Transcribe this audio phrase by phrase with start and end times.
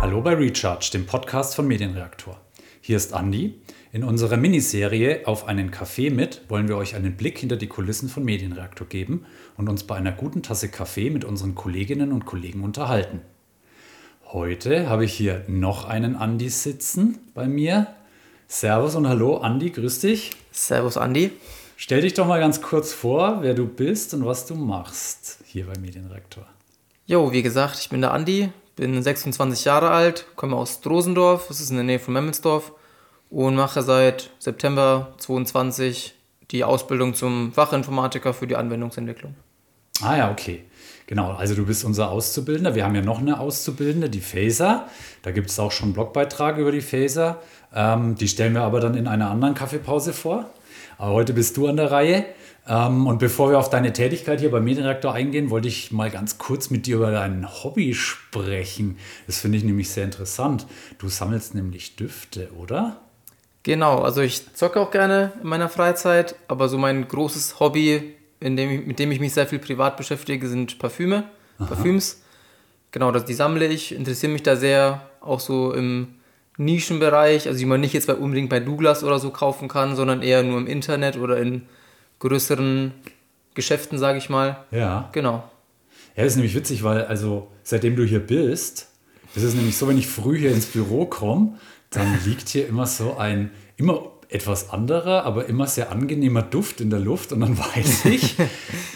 [0.00, 2.40] Hallo bei Recharge, dem Podcast von Medienreaktor.
[2.80, 3.54] Hier ist Andi.
[3.92, 8.08] In unserer Miniserie Auf einen Kaffee mit wollen wir euch einen Blick hinter die Kulissen
[8.08, 9.26] von Medienreaktor geben
[9.56, 13.20] und uns bei einer guten Tasse Kaffee mit unseren Kolleginnen und Kollegen unterhalten.
[14.26, 17.88] Heute habe ich hier noch einen Andi sitzen bei mir.
[18.46, 20.30] Servus und hallo Andi, grüß dich.
[20.52, 21.32] Servus Andi.
[21.82, 25.64] Stell dich doch mal ganz kurz vor, wer du bist und was du machst hier
[25.64, 26.44] bei Medienreaktor.
[27.06, 31.58] Jo, wie gesagt, ich bin der Andi, bin 26 Jahre alt, komme aus Drosendorf, das
[31.58, 32.72] ist in der Nähe von Memmelsdorf
[33.30, 36.14] und mache seit September 22
[36.50, 39.34] die Ausbildung zum Fachinformatiker für die Anwendungsentwicklung.
[40.02, 40.64] Ah ja, okay.
[41.06, 42.74] Genau, also du bist unser Auszubildender.
[42.74, 44.86] Wir haben ja noch eine Auszubildende, die Phaser.
[45.22, 47.40] Da gibt es auch schon einen Blogbeitrag über die Phaser.
[47.74, 50.50] Ähm, die stellen wir aber dann in einer anderen Kaffeepause vor.
[51.00, 52.26] Aber heute bist du an der Reihe.
[52.68, 56.36] Ähm, und bevor wir auf deine Tätigkeit hier beim Medienreaktor eingehen, wollte ich mal ganz
[56.36, 58.98] kurz mit dir über dein Hobby sprechen.
[59.26, 60.66] Das finde ich nämlich sehr interessant.
[60.98, 63.00] Du sammelst nämlich Düfte, oder?
[63.62, 68.86] Genau, also ich zocke auch gerne in meiner Freizeit, aber so mein großes Hobby dem
[68.86, 71.24] mit dem ich mich sehr viel privat beschäftige, sind Parfüme,
[71.58, 71.66] Aha.
[71.66, 72.22] Parfüms.
[72.90, 76.19] Genau, das, die sammle ich, interessiere mich da sehr, auch so im
[76.56, 80.22] Nischenbereich, also die man nicht jetzt bei, unbedingt bei Douglas oder so kaufen kann, sondern
[80.22, 81.62] eher nur im Internet oder in
[82.18, 82.92] größeren
[83.54, 84.64] Geschäften, sage ich mal.
[84.70, 85.08] Ja.
[85.12, 85.50] Genau.
[86.16, 88.88] Ja, das ist nämlich witzig, weil also seitdem du hier bist,
[89.34, 91.58] ist es nämlich so, wenn ich früh hier ins Büro komme,
[91.90, 96.90] dann liegt hier immer so ein, immer etwas anderer, aber immer sehr angenehmer Duft in
[96.90, 97.32] der Luft.
[97.32, 98.36] Und dann weiß ich,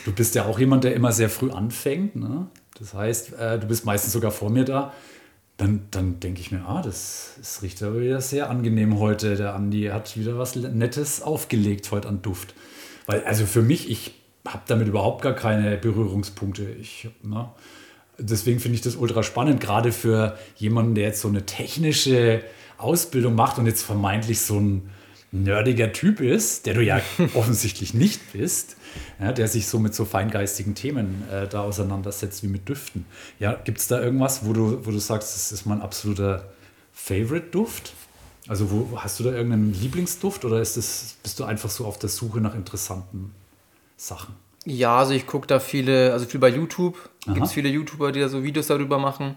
[0.05, 2.17] du bist ja auch jemand, der immer sehr früh anfängt.
[2.17, 2.47] Ne?
[2.79, 4.93] Das heißt, äh, du bist meistens sogar vor mir da.
[5.57, 9.37] Dann, dann denke ich mir, ah, das, das riecht aber wieder sehr angenehm heute.
[9.37, 12.55] Der Andi hat wieder was Nettes aufgelegt heute an Duft.
[13.07, 14.15] Weil, also für mich, ich
[14.47, 16.65] habe damit überhaupt gar keine Berührungspunkte.
[16.81, 17.49] Ich, ne?
[18.19, 22.43] Deswegen finde ich das ultra spannend, gerade für jemanden, der jetzt so eine technische
[22.79, 24.91] Ausbildung macht und jetzt vermeintlich so ein
[25.35, 27.01] nerdiger Typ ist, der du ja
[27.35, 28.77] offensichtlich nicht bist,
[29.21, 33.05] ja, der sich so mit so feingeistigen Themen äh, da auseinandersetzt wie mit Düften.
[33.41, 36.53] Ja, gibt es da irgendwas, wo du, wo du sagst, das ist mein absoluter
[36.93, 37.93] Favorite-Duft?
[38.47, 41.99] Also wo, hast du da irgendeinen Lieblingsduft oder ist das, bist du einfach so auf
[41.99, 43.35] der Suche nach interessanten
[43.97, 44.35] Sachen?
[44.67, 46.97] Ja, also ich gucke da viele, also viel bei YouTube.
[47.27, 49.37] Gibt es viele YouTuber, die da so Videos darüber machen.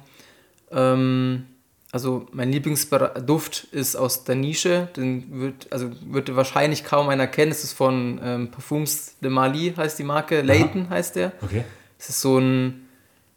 [0.72, 1.46] Ähm,
[1.92, 7.52] also mein Lieblingsduft ist aus der Nische, den wird, also wird wahrscheinlich kaum einer kennen.
[7.52, 10.42] Es ist von ähm, Parfums de Mali, heißt die Marke.
[10.42, 11.32] Layton heißt der.
[11.42, 11.64] Okay.
[11.98, 12.88] Es ist so ein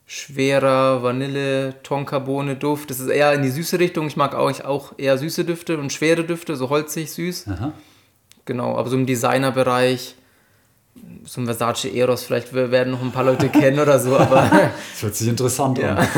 [0.05, 2.91] schwerer Vanille, Tonkabohne Duft.
[2.91, 4.09] Das ist eher in die süße Richtung.
[4.09, 7.47] Ich mag auch, auch eher süße Düfte und schwere Düfte, so holzig süß.
[7.49, 7.73] Aha.
[8.45, 10.17] Genau, aber so im Designerbereich
[11.25, 14.51] so ein Versace Eros, vielleicht werden noch ein paar Leute kennen oder so, aber.
[14.93, 15.97] das hört sich interessant ja.
[15.97, 16.09] an.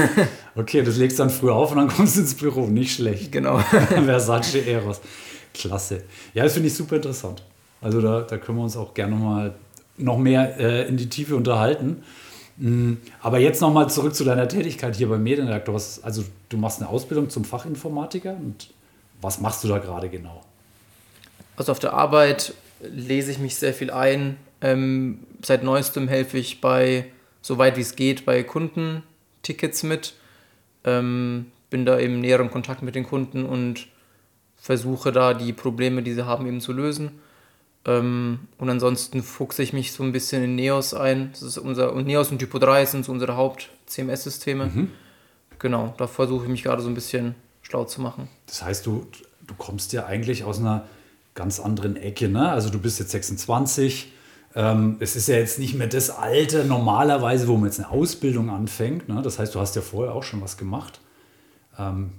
[0.55, 2.67] Okay, das legst du dann früh auf und dann kommst du ins Büro.
[2.67, 3.33] Nicht schlecht.
[3.33, 3.59] Genau.
[4.05, 5.01] Versace Eros.
[5.55, 6.05] Klasse.
[6.35, 7.43] Ja, das finde ich super interessant.
[7.81, 9.55] Also da, da können wir uns auch gerne noch mal
[9.99, 12.03] noch mehr äh, in die Tiefe unterhalten.
[12.57, 15.75] Mm, aber jetzt noch mal zurück zu deiner Tätigkeit hier beim Medienreaktor.
[15.75, 18.71] Also du machst eine Ausbildung zum Fachinformatiker und
[19.21, 20.43] was machst du da gerade genau?
[21.57, 26.61] Also auf der Arbeit lese ich mich sehr viel ein, ähm, seit neuestem helfe ich
[26.61, 27.07] bei,
[27.43, 30.15] soweit wie es geht, bei Kundentickets mit.
[30.85, 33.89] Ähm, bin da im näheren Kontakt mit den Kunden und
[34.57, 37.21] versuche da die Probleme, die sie haben, eben zu lösen.
[37.85, 41.31] Ähm, und ansonsten fuchse ich mich so ein bisschen in Neos ein.
[41.33, 44.67] Das ist unser, und Neos und Typo 3 sind so unsere Haupt-CMS-Systeme.
[44.67, 44.91] Mhm.
[45.59, 48.29] Genau, da versuche ich mich gerade so ein bisschen schlau zu machen.
[48.47, 49.07] Das heißt, du,
[49.47, 50.87] du kommst ja eigentlich aus einer
[51.35, 52.29] ganz anderen Ecke.
[52.29, 52.51] Ne?
[52.51, 54.13] Also du bist jetzt 26,
[54.55, 58.51] ähm, es ist ja jetzt nicht mehr das Alte normalerweise, wo man jetzt eine Ausbildung
[58.51, 59.09] anfängt.
[59.09, 59.23] Ne?
[59.23, 61.01] Das heißt, du hast ja vorher auch schon was gemacht.
[61.79, 62.13] Ähm,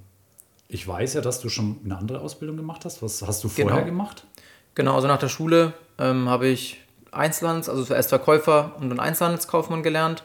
[0.67, 3.03] ich weiß ja, dass du schon eine andere Ausbildung gemacht hast.
[3.03, 3.85] Was hast du vorher genau.
[3.85, 4.25] gemacht?
[4.73, 9.83] Genau, also nach der Schule ähm, habe ich Einzelhandels, also zuerst Verkäufer und dann Einzelhandelskaufmann
[9.83, 10.23] gelernt.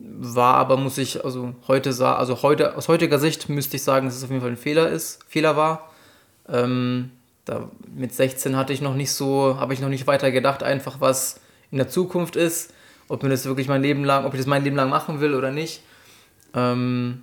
[0.00, 4.16] War aber, muss ich, also heute also heute, aus heutiger Sicht müsste ich sagen, dass
[4.16, 5.90] es auf jeden Fall ein Fehler ist, Fehler war.
[6.48, 7.10] Ähm,
[7.48, 11.00] da mit 16 hatte ich noch nicht so, habe ich noch nicht weiter gedacht, einfach
[11.00, 11.40] was
[11.70, 12.72] in der Zukunft ist,
[13.08, 15.34] ob mir das wirklich mein Leben lang, ob ich das mein Leben lang machen will
[15.34, 15.82] oder nicht.
[16.54, 17.22] Ähm,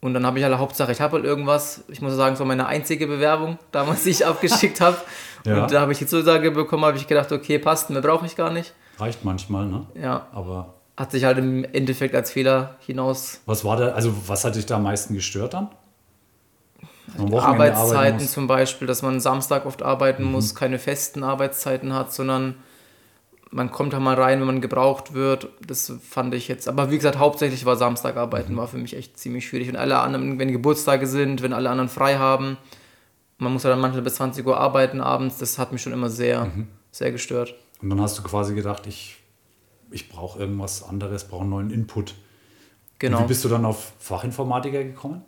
[0.00, 1.84] und dann habe ich alle Hauptsache, ich habe halt irgendwas.
[1.88, 4.98] Ich muss sagen, es war meine einzige Bewerbung damals, die ich abgeschickt habe.
[5.44, 5.62] ja.
[5.62, 8.36] Und da habe ich die Zusage bekommen, habe ich gedacht, okay, passt, mehr brauche ich
[8.36, 8.74] gar nicht.
[8.98, 9.86] Reicht manchmal, ne?
[10.00, 10.26] Ja.
[10.32, 13.40] Aber hat sich halt im Endeffekt als Fehler hinaus.
[13.46, 15.70] Was war da, also was hat dich da am meisten gestört dann?
[17.18, 20.32] Arbeitszeiten zum Beispiel, dass man Samstag oft arbeiten mhm.
[20.32, 22.56] muss, keine festen Arbeitszeiten hat, sondern
[23.50, 25.48] man kommt da mal rein, wenn man gebraucht wird.
[25.66, 26.68] Das fand ich jetzt.
[26.68, 28.58] Aber wie gesagt, hauptsächlich war Samstagarbeiten, mhm.
[28.58, 29.68] war für mich echt ziemlich schwierig.
[29.68, 32.58] Und alle anderen, wenn Geburtstage sind, wenn alle anderen frei haben,
[33.38, 36.08] man muss ja dann manchmal bis 20 Uhr arbeiten abends, das hat mich schon immer
[36.10, 36.68] sehr, mhm.
[36.90, 37.54] sehr gestört.
[37.80, 39.16] Und dann hast du quasi gedacht, ich,
[39.90, 42.14] ich brauche irgendwas anderes, brauche einen neuen Input.
[42.98, 43.18] Genau.
[43.18, 45.22] Und wie bist du dann auf Fachinformatiker gekommen?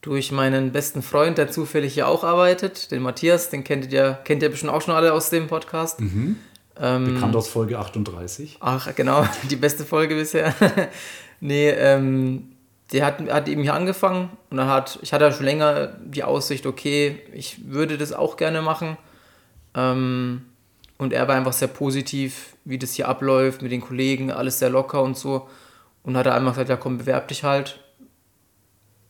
[0.00, 4.42] Durch meinen besten Freund, der zufällig hier auch arbeitet, den Matthias, den kennt ihr, kennt
[4.42, 6.00] ihr bestimmt auch schon alle aus dem Podcast.
[6.00, 6.36] Mhm.
[6.80, 8.58] Ähm, Bekannt aus Folge 38.
[8.60, 10.54] Ach, genau, die beste Folge bisher.
[11.40, 12.52] nee, ähm,
[12.92, 16.64] der hat, hat eben hier angefangen und dann hat, ich hatte schon länger die Aussicht,
[16.66, 18.96] okay, ich würde das auch gerne machen.
[19.74, 20.42] Ähm,
[20.96, 24.70] und er war einfach sehr positiv, wie das hier abläuft mit den Kollegen, alles sehr
[24.70, 25.48] locker und so.
[26.02, 27.80] Und hat er einfach gesagt, ja komm, bewerb dich halt.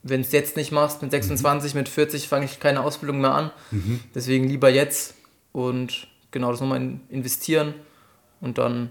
[0.03, 1.81] Wenn es jetzt nicht machst, mit 26, mhm.
[1.81, 3.51] mit 40 fange ich keine Ausbildung mehr an.
[3.71, 4.01] Mhm.
[4.15, 5.15] Deswegen lieber jetzt
[5.53, 7.75] und genau das nochmal investieren
[8.41, 8.91] und dann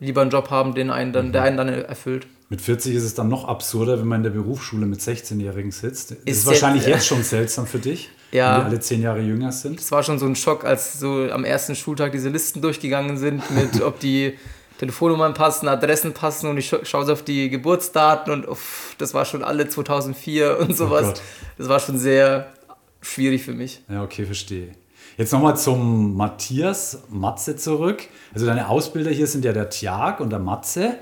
[0.00, 1.32] lieber einen Job haben, den einen dann, mhm.
[1.32, 2.26] der einen dann erfüllt.
[2.50, 6.12] Mit 40 ist es dann noch absurder, wenn man in der Berufsschule mit 16-Jährigen sitzt.
[6.12, 9.20] Ist, ist wahrscheinlich jetzt, jetzt schon seltsam für dich, ja, wenn die alle zehn Jahre
[9.20, 9.78] jünger sind.
[9.78, 13.50] Es war schon so ein Schock, als so am ersten Schultag diese Listen durchgegangen sind,
[13.50, 14.38] mit ob die
[14.78, 19.24] Telefonnummern passen, Adressen passen und ich schaue so auf die Geburtsdaten und uff, das war
[19.24, 21.14] schon alle 2004 und oh sowas.
[21.18, 21.20] Oh
[21.58, 22.52] das war schon sehr
[23.00, 23.82] schwierig für mich.
[23.88, 24.72] Ja, okay, verstehe.
[25.16, 28.04] Jetzt nochmal zum Matthias Matze zurück.
[28.32, 30.94] Also deine Ausbilder hier sind ja der Tiag und der Matze.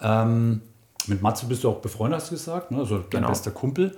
[0.00, 0.60] Ähm,
[1.06, 2.78] mit Matze bist du auch befreundet, hast du gesagt, ne?
[2.78, 3.28] also dein genau.
[3.28, 3.96] bester Kumpel.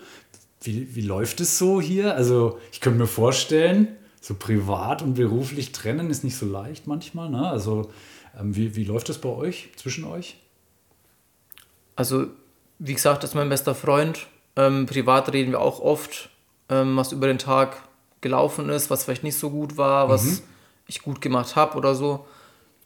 [0.62, 2.14] Wie, wie läuft es so hier?
[2.14, 3.88] Also ich könnte mir vorstellen,
[4.20, 7.28] so privat und beruflich trennen ist nicht so leicht manchmal.
[7.28, 7.46] Ne?
[7.46, 7.90] Also
[8.40, 10.36] wie, wie läuft es bei euch, zwischen euch?
[11.96, 12.26] Also
[12.78, 14.26] wie gesagt, das ist mein bester Freund.
[14.56, 16.30] Ähm, privat reden wir auch oft,
[16.68, 17.76] ähm, was über den Tag
[18.20, 20.40] gelaufen ist, was vielleicht nicht so gut war, was mhm.
[20.86, 22.26] ich gut gemacht habe oder so.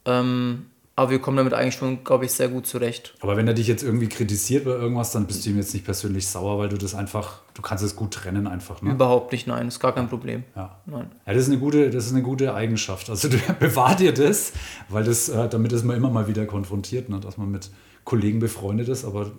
[0.05, 0.67] Ähm,
[0.99, 3.15] aber wir kommen damit eigentlich schon, glaube ich, sehr gut zurecht.
[3.21, 5.85] Aber wenn er dich jetzt irgendwie kritisiert bei irgendwas, dann bist du ihm jetzt nicht
[5.85, 8.83] persönlich sauer, weil du das einfach, du kannst es gut trennen einfach.
[8.83, 8.91] Ne?
[8.91, 10.43] Überhaupt nicht, nein, ist gar kein Problem.
[10.57, 10.81] Ja.
[10.87, 11.09] Nein.
[11.25, 13.11] ja, das ist eine gute, das ist eine gute Eigenschaft.
[13.11, 14.53] Also du bewahr dir das,
[14.89, 17.21] weil das, äh, damit ist man immer mal wieder konfrontiert, ne?
[17.21, 17.71] dass man mit
[18.03, 19.31] Kollegen befreundet ist, aber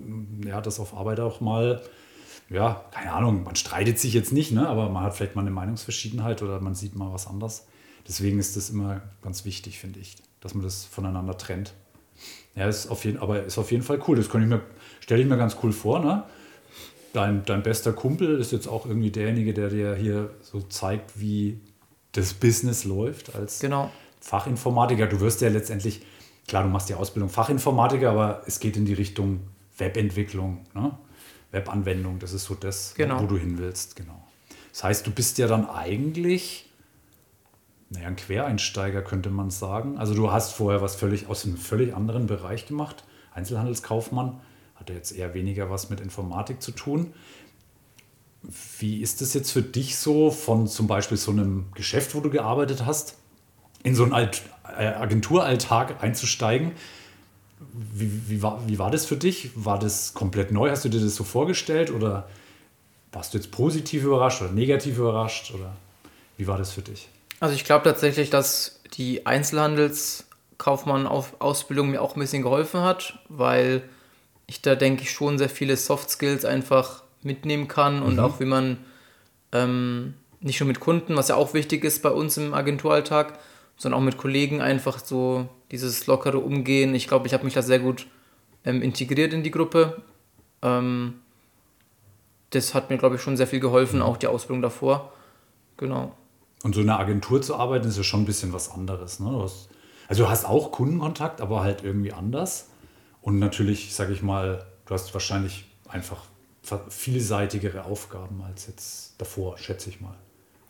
[0.45, 1.81] ja, das auf Arbeit auch mal
[2.49, 4.67] ja, keine Ahnung, man streitet sich jetzt nicht, ne?
[4.67, 7.67] aber man hat vielleicht mal eine Meinungsverschiedenheit oder man sieht mal was anderes.
[8.07, 11.73] Deswegen ist das immer ganz wichtig, finde ich, dass man das voneinander trennt.
[12.55, 14.17] Ja, ist auf jeden, aber ist auf jeden Fall cool.
[14.17, 14.61] Das ich mir,
[14.99, 15.99] stelle ich mir ganz cool vor.
[15.99, 16.23] Ne?
[17.13, 21.59] Dein, dein bester Kumpel ist jetzt auch irgendwie derjenige, der dir hier so zeigt, wie
[22.11, 23.91] das Business läuft als genau.
[24.19, 25.07] Fachinformatiker.
[25.07, 26.01] Du wirst ja letztendlich,
[26.47, 29.41] klar, du machst die Ausbildung Fachinformatiker, aber es geht in die Richtung
[29.77, 30.65] Webentwicklung.
[30.73, 30.97] Ne?
[31.51, 33.21] Webanwendung, das ist so das, genau.
[33.21, 34.23] wo du hin willst, genau.
[34.71, 36.68] Das heißt, du bist ja dann eigentlich,
[37.89, 39.97] naja, ein Quereinsteiger könnte man sagen.
[39.97, 43.03] Also du hast vorher was völlig aus einem völlig anderen Bereich gemacht,
[43.33, 44.39] Einzelhandelskaufmann,
[44.75, 47.13] hatte jetzt eher weniger was mit Informatik zu tun.
[48.77, 52.29] Wie ist es jetzt für dich so, von zum Beispiel so einem Geschäft, wo du
[52.29, 53.17] gearbeitet hast,
[53.83, 54.43] in so einen Alt
[54.77, 56.71] äh, Agenturalltag einzusteigen?
[57.73, 59.51] Wie, wie, war, wie war das für dich?
[59.55, 60.69] War das komplett neu?
[60.69, 62.29] Hast du dir das so vorgestellt oder
[63.11, 65.51] warst du jetzt positiv überrascht oder negativ überrascht?
[65.53, 65.75] Oder
[66.37, 67.09] wie war das für dich?
[67.39, 73.83] Also ich glaube tatsächlich, dass die Einzelhandelskaufmann-Ausbildung mir auch ein bisschen geholfen hat, weil
[74.47, 78.19] ich da denke ich schon sehr viele Soft Skills einfach mitnehmen kann und mhm.
[78.19, 78.77] auch wie man
[79.51, 83.37] ähm, nicht nur mit Kunden, was ja auch wichtig ist bei uns im Agenturalltag,
[83.77, 86.95] sondern auch mit Kollegen einfach so dieses lockere Umgehen.
[86.95, 88.07] Ich glaube, ich habe mich da sehr gut
[88.65, 90.01] ähm, integriert in die Gruppe.
[90.61, 91.15] Ähm,
[92.49, 94.05] das hat mir, glaube ich, schon sehr viel geholfen, mhm.
[94.05, 95.13] auch die Ausbildung davor.
[95.77, 96.15] Genau.
[96.63, 99.19] Und so in einer Agentur zu arbeiten, ist ja schon ein bisschen was anderes.
[99.19, 99.29] Ne?
[99.29, 99.69] Du hast,
[100.07, 102.67] also du hast auch Kundenkontakt, aber halt irgendwie anders.
[103.21, 106.23] Und natürlich, sage ich mal, du hast wahrscheinlich einfach
[106.89, 110.15] vielseitigere Aufgaben als jetzt davor, schätze ich mal.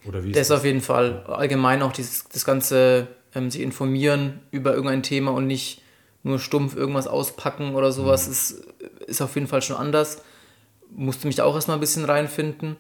[0.06, 0.48] Oder wie ist das?
[0.48, 1.26] Das auf jeden Fall.
[1.26, 5.82] Allgemein auch dieses, das ganze ähm, sich informieren über irgendein Thema und nicht
[6.24, 8.32] nur stumpf irgendwas auspacken oder sowas, mhm.
[8.32, 8.52] ist,
[9.08, 10.22] ist auf jeden Fall schon anders.
[10.92, 12.78] Musste mich da auch erstmal ein bisschen reinfinden.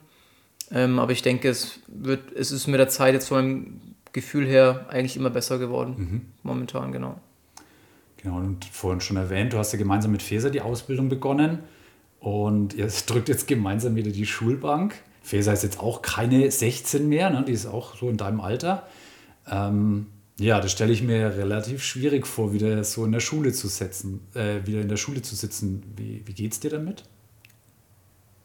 [0.71, 3.81] Ähm, aber ich denke, es, wird, es ist mit der Zeit jetzt von meinem
[4.13, 5.95] Gefühl her eigentlich immer besser geworden.
[5.97, 6.21] Mhm.
[6.43, 7.19] Momentan, genau.
[8.17, 11.59] Genau, und vorhin schon erwähnt, du hast ja gemeinsam mit Feser die Ausbildung begonnen
[12.19, 14.95] und ihr drückt jetzt gemeinsam wieder die Schulbank.
[15.21, 17.43] Feser ist jetzt auch keine 16 mehr, ne?
[17.45, 18.87] die ist auch so in deinem Alter.
[19.49, 20.07] Ähm,
[20.37, 24.21] ja, das stelle ich mir relativ schwierig vor, wieder so in der Schule zu setzen,
[24.33, 25.83] äh, wieder in der Schule zu sitzen.
[25.97, 27.03] Wie, wie geht es dir damit?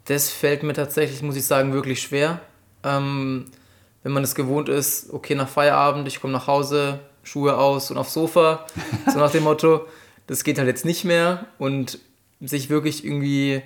[0.07, 2.41] Das fällt mir tatsächlich, muss ich sagen, wirklich schwer.
[2.83, 3.47] Ähm,
[4.03, 7.97] wenn man es gewohnt ist, okay, nach Feierabend, ich komme nach Hause, Schuhe aus und
[7.97, 8.67] aufs Sofa,
[9.13, 9.87] so nach dem Motto.
[10.27, 11.99] Das geht halt jetzt nicht mehr und
[12.41, 13.63] sich wirklich irgendwie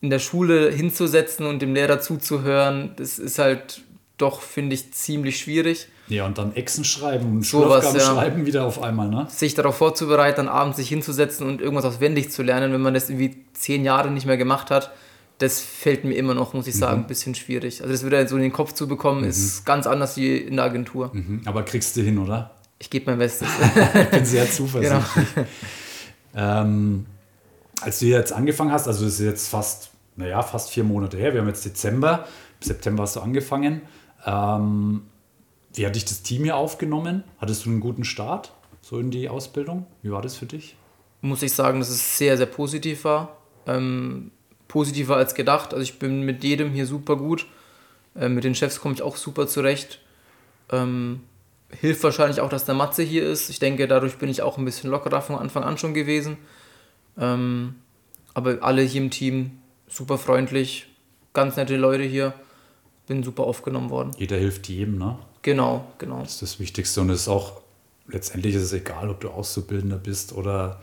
[0.00, 3.82] in der Schule hinzusetzen und dem Lehrer zuzuhören, das ist halt
[4.16, 5.88] doch, finde ich, ziemlich schwierig.
[6.10, 8.04] Ja, und dann Exen schreiben und Sowas, Schulaufgaben ja.
[8.04, 9.26] schreiben wieder auf einmal, ne?
[9.30, 13.08] Sich darauf vorzubereiten, dann abends sich hinzusetzen und irgendwas auswendig zu lernen, wenn man das
[13.08, 14.90] irgendwie zehn Jahre nicht mehr gemacht hat,
[15.40, 17.80] das fällt mir immer noch, muss ich sagen, ein bisschen schwierig.
[17.80, 20.66] Also das wieder so in den Kopf zu bekommen, ist ganz anders wie in der
[20.66, 21.10] Agentur.
[21.14, 21.40] Mhm.
[21.46, 22.50] Aber kriegst du hin, oder?
[22.78, 23.48] Ich gebe mein Bestes.
[23.94, 25.46] Ich bin sehr zuversichtlich.
[26.34, 27.06] ähm,
[27.80, 31.32] als du jetzt angefangen hast, also das ist jetzt fast, naja, fast vier Monate her,
[31.32, 32.26] wir haben jetzt Dezember,
[32.60, 33.82] im September hast du angefangen.
[34.26, 35.02] Ähm,
[35.74, 37.24] wie hat dich das Team hier aufgenommen?
[37.38, 39.86] Hattest du einen guten Start so in die Ausbildung?
[40.02, 40.76] Wie war das für dich?
[41.22, 43.36] muss ich sagen, dass es sehr, sehr positiv war.
[43.66, 44.30] Ähm,
[44.68, 45.72] positiver als gedacht.
[45.72, 47.46] Also ich bin mit jedem hier super gut.
[48.14, 50.00] Äh, mit den Chefs komme ich auch super zurecht.
[50.70, 51.20] Ähm,
[51.70, 53.50] hilft wahrscheinlich auch, dass der Matze hier ist.
[53.50, 56.38] Ich denke, dadurch bin ich auch ein bisschen lockerer von Anfang an schon gewesen.
[57.18, 57.74] Ähm,
[58.32, 59.58] aber alle hier im Team
[59.88, 60.86] super freundlich,
[61.32, 62.32] ganz nette Leute hier.
[63.06, 64.12] Bin super aufgenommen worden.
[64.16, 65.18] Jeder hilft jedem, ne?
[65.42, 66.20] Genau, genau.
[66.20, 67.60] Das ist das Wichtigste und es ist auch,
[68.08, 70.80] letztendlich ist es egal, ob du Auszubildender bist oder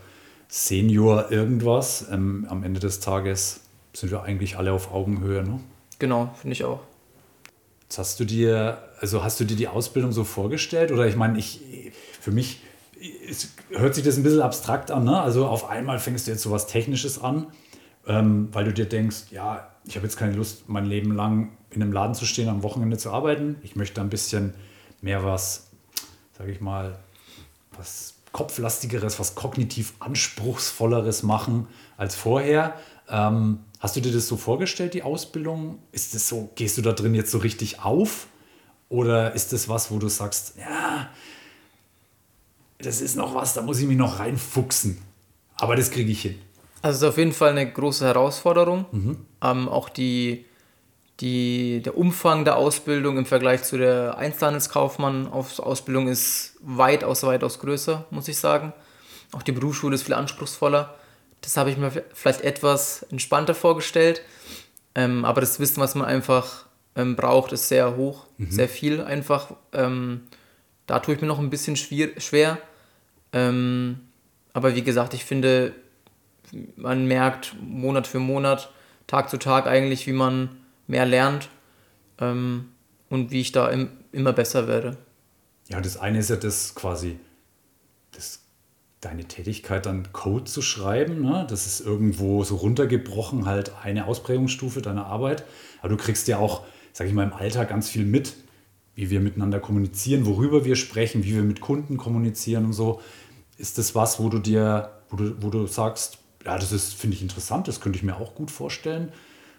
[0.48, 2.06] Senior irgendwas.
[2.10, 3.60] Ähm, am Ende des Tages
[3.92, 5.60] sind wir eigentlich alle auf Augenhöhe, ne?
[5.98, 6.80] Genau, finde ich auch.
[7.82, 10.92] Jetzt hast du dir, also hast du dir die Ausbildung so vorgestellt?
[10.92, 12.60] Oder ich meine, ich, für mich
[13.28, 15.20] es hört sich das ein bisschen abstrakt an, ne?
[15.20, 17.46] Also auf einmal fängst du jetzt so was Technisches an,
[18.06, 21.82] ähm, weil du dir denkst, ja, ich habe jetzt keine Lust, mein Leben lang in
[21.82, 23.56] einem Laden zu stehen, am Wochenende zu arbeiten.
[23.62, 24.52] Ich möchte ein bisschen
[25.00, 25.70] mehr was,
[26.36, 26.98] sage ich mal,
[27.76, 32.74] was kopflastigeres, was kognitiv anspruchsvolleres machen als vorher.
[33.08, 35.78] Ähm, hast du dir das so vorgestellt, die Ausbildung?
[35.90, 38.26] Ist das so, gehst du da drin jetzt so richtig auf?
[38.90, 41.08] Oder ist das was, wo du sagst, ja,
[42.76, 44.98] das ist noch was, da muss ich mich noch reinfuchsen.
[45.56, 46.38] Aber das kriege ich hin.
[46.82, 48.84] Also es ist auf jeden Fall eine große Herausforderung.
[49.42, 50.44] Ähm, auch die,
[51.20, 58.28] die, der Umfang der Ausbildung im Vergleich zu der Einzelhandelskaufmann-Ausbildung ist weitaus, weitaus größer, muss
[58.28, 58.72] ich sagen.
[59.32, 60.94] Auch die Berufsschule ist viel anspruchsvoller.
[61.40, 64.22] Das habe ich mir vielleicht etwas entspannter vorgestellt.
[64.94, 66.66] Ähm, aber das Wissen, was man einfach
[66.96, 69.52] ähm, braucht, ist sehr hoch, sehr viel einfach.
[69.72, 70.22] Ähm,
[70.86, 72.58] da tue ich mir noch ein bisschen schwer.
[73.32, 74.00] Ähm,
[74.52, 75.74] aber wie gesagt, ich finde,
[76.76, 78.72] man merkt Monat für Monat,
[79.08, 80.50] Tag zu Tag eigentlich, wie man
[80.86, 81.48] mehr lernt
[82.20, 82.68] ähm,
[83.08, 84.96] und wie ich da im, immer besser werde.
[85.68, 87.18] Ja, das eine ist ja das quasi,
[88.12, 88.40] das,
[89.00, 91.22] deine Tätigkeit dann Code zu schreiben.
[91.22, 91.46] Ne?
[91.48, 95.44] Das ist irgendwo so runtergebrochen, halt eine Ausprägungsstufe deiner Arbeit.
[95.80, 98.34] Aber du kriegst ja auch, sag ich mal, im Alltag ganz viel mit,
[98.94, 103.00] wie wir miteinander kommunizieren, worüber wir sprechen, wie wir mit Kunden kommunizieren und so.
[103.56, 107.14] Ist das was, wo du dir, wo du, wo du sagst, ja, das ist, finde
[107.14, 109.12] ich interessant, das könnte ich mir auch gut vorstellen.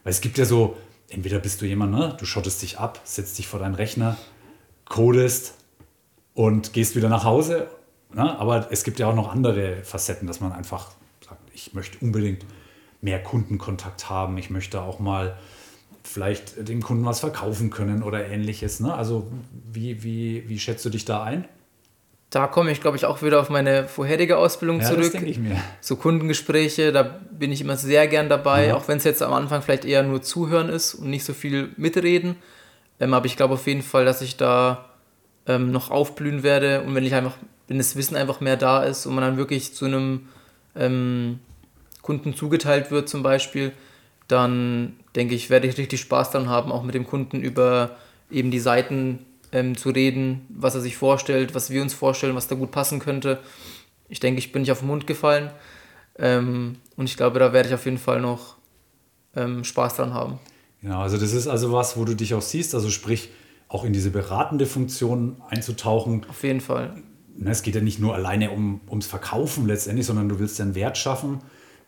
[0.03, 0.75] Weil es gibt ja so,
[1.09, 4.17] entweder bist du jemand, ne, du schottest dich ab, setzt dich vor deinen Rechner,
[4.85, 5.53] codest
[6.33, 7.67] und gehst wieder nach Hause.
[8.11, 8.39] Ne?
[8.39, 10.91] Aber es gibt ja auch noch andere Facetten, dass man einfach
[11.23, 12.43] sagt, ich möchte unbedingt
[13.01, 15.37] mehr Kundenkontakt haben, ich möchte auch mal
[16.01, 18.79] vielleicht dem Kunden was verkaufen können oder ähnliches.
[18.79, 18.91] Ne?
[18.91, 19.27] Also
[19.71, 21.45] wie, wie, wie schätzt du dich da ein?
[22.29, 25.11] Da komme ich, glaube ich, auch wieder auf meine vorherige Ausbildung Ja, das zurück.
[25.13, 25.55] denke ich mir.
[25.81, 28.75] So Kundengespräche, da bin ich immer sehr gern dabei, Ja.
[28.75, 31.69] auch wenn es jetzt am Anfang vielleicht eher nur zuhören ist und nicht so viel
[31.77, 32.35] mitreden.
[32.99, 34.85] Ähm, aber ich glaube auf jeden Fall, dass ich da
[35.47, 37.33] ähm, noch aufblühen werde und wenn ich einfach,
[37.67, 40.27] wenn das Wissen einfach mehr da ist und man dann wirklich zu einem
[40.75, 41.39] ähm,
[42.03, 43.71] Kunden zugeteilt wird zum Beispiel,
[44.27, 47.95] dann denke ich, werde ich richtig Spaß daran haben, auch mit dem Kunden über
[48.29, 52.47] eben die Seiten ähm, zu reden, was er sich vorstellt, was wir uns vorstellen, was
[52.47, 53.39] da gut passen könnte.
[54.07, 55.51] Ich denke, ich bin nicht auf den Mund gefallen.
[56.17, 58.57] Ähm, und ich glaube, da werde ich auf jeden Fall noch
[59.35, 60.39] ähm, Spaß dran haben.
[60.81, 63.29] Genau, also das ist also was, wo du dich auch siehst, also sprich
[63.67, 66.25] auch in diese beratende Funktion einzutauchen.
[66.29, 67.03] Auf jeden Fall.
[67.35, 70.65] Ne, Es geht ja nicht nur alleine um, ums Verkaufen letztendlich, sondern du willst ja
[70.65, 71.39] einen Wert schaffen,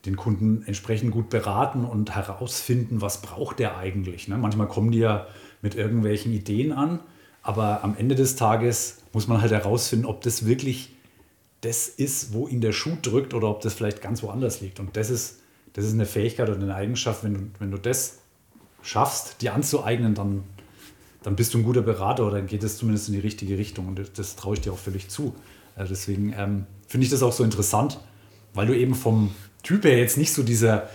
[0.06, 4.28] den Kunden entsprechend gut beraten und herausfinden, was braucht der eigentlich.
[4.28, 4.36] Ne?
[4.36, 5.26] Manchmal kommen die ja
[5.60, 7.00] mit irgendwelchen Ideen an,
[7.42, 10.90] aber am Ende des Tages muss man halt herausfinden, ob das wirklich
[11.60, 14.80] das ist, wo ihn der Schuh drückt oder ob das vielleicht ganz woanders liegt.
[14.80, 15.40] Und das ist,
[15.74, 18.18] das ist eine Fähigkeit oder eine Eigenschaft, wenn du, wenn du das
[18.82, 20.42] schaffst, dir anzueignen, dann,
[21.22, 23.86] dann bist du ein guter Berater oder dann geht es zumindest in die richtige Richtung.
[23.86, 25.34] Und das, traue ich dir auch völlig zu.
[25.76, 28.00] Also deswegen ähm, finde ich das auch so interessant,
[28.54, 29.32] weil du eben vom
[29.62, 30.90] Typ her jetzt nicht so dieser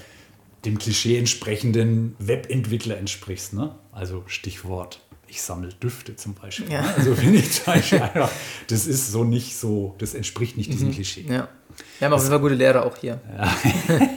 [0.65, 3.53] dem Klischee entsprechenden Webentwickler entsprichst.
[3.53, 3.75] Ne?
[3.93, 6.71] Also Stichwort ich sammle Düfte zum Beispiel.
[6.71, 6.81] Ja.
[6.81, 6.95] Ne?
[6.95, 8.31] Also finde ich zum Beispiel einfach,
[8.67, 11.25] das ist so nicht so, das entspricht nicht diesem Klischee.
[11.27, 11.47] Ja.
[11.99, 13.19] Wir haben auf jeden Fall gute Lehrer auch hier.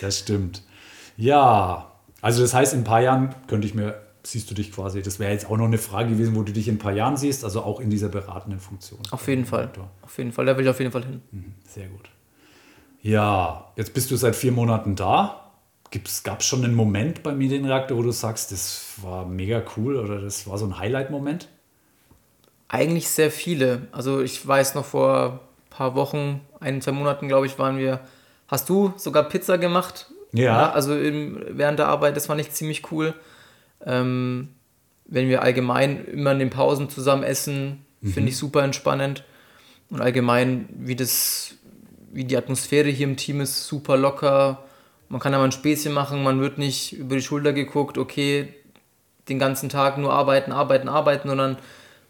[0.00, 0.62] Das stimmt.
[1.16, 5.02] Ja, also das heißt, in ein paar Jahren könnte ich mir, siehst du dich quasi,
[5.02, 7.16] das wäre jetzt auch noch eine Frage gewesen, wo du dich in ein paar Jahren
[7.16, 9.00] siehst, also auch in dieser beratenden Funktion.
[9.10, 9.70] Auf jeden Fall.
[10.02, 10.44] Auf jeden Fall.
[10.44, 11.22] Da will ich auf jeden Fall hin.
[11.66, 12.10] Sehr gut.
[13.00, 15.45] Ja, jetzt bist du seit vier Monaten da.
[16.24, 20.20] Gab es schon einen Moment beim Medienreaktor, wo du sagst, das war mega cool oder
[20.20, 21.48] das war so ein Highlight-Moment?
[22.68, 23.86] Eigentlich sehr viele.
[23.92, 28.00] Also ich weiß noch vor ein paar Wochen, ein, zwei Monaten, glaube ich, waren wir.
[28.48, 30.10] Hast du sogar Pizza gemacht?
[30.32, 30.70] Ja.
[30.70, 33.14] also im, während der Arbeit, das fand ich ziemlich cool.
[33.84, 34.48] Ähm,
[35.06, 39.24] wenn wir allgemein immer in den Pausen zusammen essen, finde ich super entspannend.
[39.90, 41.54] Und allgemein, wie das,
[42.12, 44.64] wie die Atmosphäre hier im Team ist, super locker.
[45.08, 48.54] Man kann da mal ein Späßchen machen, man wird nicht über die Schulter geguckt, okay,
[49.28, 51.58] den ganzen Tag nur arbeiten, arbeiten, arbeiten, sondern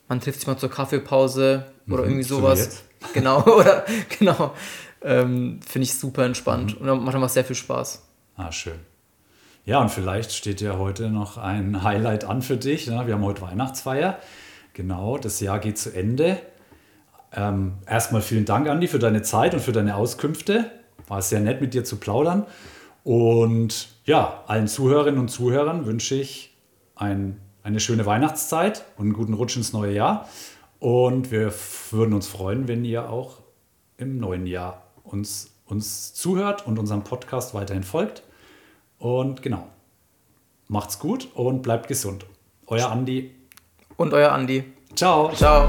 [0.09, 2.83] man trifft sich mal zur Kaffeepause oder irgendwie so sowas.
[3.13, 3.85] Genau, oder
[4.19, 4.55] genau.
[5.03, 8.03] Ähm, Finde ich super entspannt und macht einfach sehr viel Spaß.
[8.37, 8.81] Ah, schön.
[9.65, 12.87] Ja, und vielleicht steht ja heute noch ein Highlight an für dich.
[12.87, 13.07] Ne?
[13.07, 14.19] Wir haben heute Weihnachtsfeier.
[14.73, 16.41] Genau, das Jahr geht zu Ende.
[17.33, 20.71] Ähm, erstmal vielen Dank, Andi, für deine Zeit und für deine Auskünfte.
[21.09, 22.47] War sehr nett, mit dir zu plaudern.
[23.07, 26.57] Und ja, allen Zuhörerinnen und Zuhörern wünsche ich
[26.97, 30.29] ein, eine schöne Weihnachtszeit und einen guten Rutsch ins neue Jahr.
[30.81, 31.55] Und wir
[31.93, 33.43] würden uns freuen, wenn ihr auch
[33.97, 38.25] im neuen Jahr uns, uns zuhört und unserem Podcast weiterhin folgt.
[38.99, 39.69] Und genau,
[40.67, 42.27] macht's gut und bleibt gesund.
[42.67, 43.31] Euer Andi.
[43.97, 44.65] Und euer Andi.
[44.97, 45.31] Ciao.
[45.33, 45.69] Ciao.